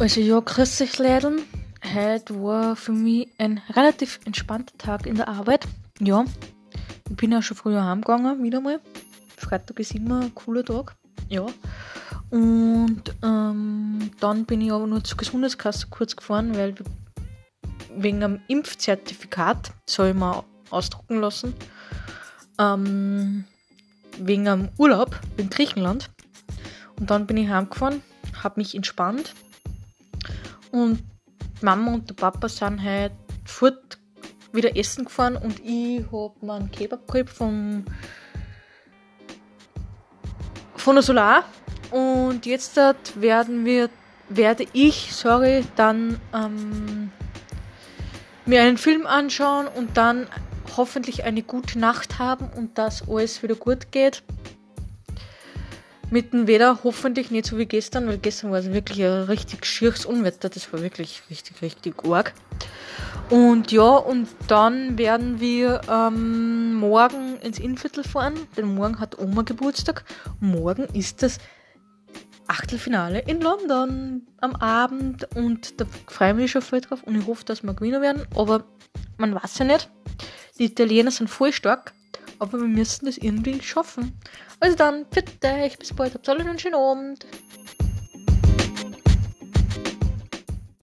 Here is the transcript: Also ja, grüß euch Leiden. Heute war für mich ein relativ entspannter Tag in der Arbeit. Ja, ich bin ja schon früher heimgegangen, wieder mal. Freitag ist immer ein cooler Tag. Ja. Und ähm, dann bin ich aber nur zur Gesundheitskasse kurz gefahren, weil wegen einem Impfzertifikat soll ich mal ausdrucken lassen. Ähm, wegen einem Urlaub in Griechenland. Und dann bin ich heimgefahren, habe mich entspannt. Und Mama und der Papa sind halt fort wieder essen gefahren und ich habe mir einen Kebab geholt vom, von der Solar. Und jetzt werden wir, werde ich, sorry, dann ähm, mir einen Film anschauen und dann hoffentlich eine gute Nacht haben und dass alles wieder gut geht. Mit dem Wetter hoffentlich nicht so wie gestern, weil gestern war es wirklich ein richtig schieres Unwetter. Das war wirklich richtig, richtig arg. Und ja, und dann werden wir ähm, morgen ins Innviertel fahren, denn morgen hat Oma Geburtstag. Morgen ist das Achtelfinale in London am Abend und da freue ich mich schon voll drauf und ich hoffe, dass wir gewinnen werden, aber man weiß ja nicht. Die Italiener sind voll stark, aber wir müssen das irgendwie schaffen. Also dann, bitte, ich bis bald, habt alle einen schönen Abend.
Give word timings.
Also 0.00 0.20
ja, 0.20 0.40
grüß 0.40 0.80
euch 0.80 0.98
Leiden. 0.98 1.42
Heute 1.94 2.42
war 2.42 2.74
für 2.74 2.90
mich 2.90 3.28
ein 3.38 3.62
relativ 3.74 4.18
entspannter 4.24 4.76
Tag 4.76 5.06
in 5.06 5.14
der 5.14 5.28
Arbeit. 5.28 5.68
Ja, 6.00 6.24
ich 7.08 7.16
bin 7.16 7.30
ja 7.30 7.40
schon 7.40 7.56
früher 7.56 7.84
heimgegangen, 7.84 8.42
wieder 8.42 8.60
mal. 8.60 8.80
Freitag 9.36 9.78
ist 9.78 9.94
immer 9.94 10.22
ein 10.22 10.34
cooler 10.34 10.64
Tag. 10.64 10.96
Ja. 11.28 11.46
Und 12.30 13.02
ähm, 13.22 14.10
dann 14.18 14.44
bin 14.46 14.62
ich 14.62 14.72
aber 14.72 14.88
nur 14.88 15.04
zur 15.04 15.16
Gesundheitskasse 15.16 15.86
kurz 15.90 16.16
gefahren, 16.16 16.56
weil 16.56 16.74
wegen 17.96 18.24
einem 18.24 18.40
Impfzertifikat 18.48 19.72
soll 19.86 20.08
ich 20.08 20.14
mal 20.14 20.42
ausdrucken 20.70 21.20
lassen. 21.20 21.54
Ähm, 22.58 23.44
wegen 24.18 24.48
einem 24.48 24.70
Urlaub 24.76 25.20
in 25.36 25.50
Griechenland. 25.50 26.10
Und 26.98 27.10
dann 27.10 27.26
bin 27.26 27.36
ich 27.36 27.48
heimgefahren, 27.48 28.02
habe 28.42 28.58
mich 28.58 28.74
entspannt. 28.74 29.34
Und 30.74 31.04
Mama 31.62 31.94
und 31.94 32.10
der 32.10 32.14
Papa 32.14 32.48
sind 32.48 32.82
halt 32.82 33.12
fort 33.44 33.96
wieder 34.52 34.76
essen 34.76 35.04
gefahren 35.04 35.36
und 35.36 35.60
ich 35.60 36.04
habe 36.10 36.32
mir 36.40 36.54
einen 36.54 36.70
Kebab 36.72 37.06
geholt 37.06 37.30
vom, 37.30 37.84
von 40.74 40.96
der 40.96 41.02
Solar. 41.04 41.44
Und 41.92 42.44
jetzt 42.44 42.76
werden 43.14 43.64
wir, 43.64 43.88
werde 44.28 44.66
ich, 44.72 45.14
sorry, 45.14 45.64
dann 45.76 46.20
ähm, 46.34 47.12
mir 48.44 48.62
einen 48.62 48.76
Film 48.76 49.06
anschauen 49.06 49.68
und 49.68 49.96
dann 49.96 50.26
hoffentlich 50.76 51.22
eine 51.22 51.44
gute 51.44 51.78
Nacht 51.78 52.18
haben 52.18 52.48
und 52.56 52.78
dass 52.78 53.08
alles 53.08 53.44
wieder 53.44 53.54
gut 53.54 53.92
geht. 53.92 54.24
Mit 56.14 56.32
dem 56.32 56.46
Wetter 56.46 56.78
hoffentlich 56.84 57.32
nicht 57.32 57.46
so 57.46 57.58
wie 57.58 57.66
gestern, 57.66 58.06
weil 58.06 58.18
gestern 58.18 58.52
war 58.52 58.60
es 58.60 58.72
wirklich 58.72 59.04
ein 59.04 59.24
richtig 59.24 59.66
schieres 59.66 60.06
Unwetter. 60.06 60.48
Das 60.48 60.72
war 60.72 60.80
wirklich 60.80 61.22
richtig, 61.28 61.60
richtig 61.60 62.04
arg. 62.08 62.32
Und 63.30 63.72
ja, 63.72 63.96
und 63.96 64.28
dann 64.46 64.96
werden 64.96 65.40
wir 65.40 65.80
ähm, 65.90 66.74
morgen 66.74 67.36
ins 67.42 67.58
Innviertel 67.58 68.04
fahren, 68.04 68.34
denn 68.56 68.76
morgen 68.76 69.00
hat 69.00 69.18
Oma 69.18 69.42
Geburtstag. 69.42 70.04
Morgen 70.38 70.84
ist 70.94 71.24
das 71.24 71.38
Achtelfinale 72.46 73.18
in 73.26 73.40
London 73.40 74.22
am 74.40 74.54
Abend 74.54 75.26
und 75.34 75.80
da 75.80 75.84
freue 76.06 76.30
ich 76.30 76.36
mich 76.36 76.50
schon 76.52 76.62
voll 76.62 76.80
drauf 76.80 77.02
und 77.02 77.16
ich 77.16 77.26
hoffe, 77.26 77.44
dass 77.44 77.64
wir 77.64 77.74
gewinnen 77.74 78.02
werden, 78.02 78.22
aber 78.36 78.62
man 79.18 79.34
weiß 79.34 79.58
ja 79.58 79.64
nicht. 79.64 79.90
Die 80.60 80.66
Italiener 80.66 81.10
sind 81.10 81.28
voll 81.28 81.52
stark, 81.52 81.92
aber 82.44 82.60
wir 82.60 82.68
müssen 82.68 83.06
das 83.06 83.18
irgendwie 83.18 83.60
schaffen. 83.60 84.12
Also 84.60 84.76
dann, 84.76 85.06
bitte, 85.06 85.64
ich 85.66 85.78
bis 85.78 85.92
bald, 85.92 86.14
habt 86.14 86.28
alle 86.28 86.40
einen 86.40 86.58
schönen 86.58 86.76
Abend. 86.76 87.26